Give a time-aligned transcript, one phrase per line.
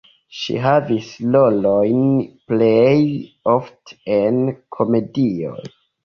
[0.35, 1.99] Ŝi havis rolojn
[2.53, 3.01] plej
[3.53, 4.39] ofte en
[4.77, 5.59] komedioj.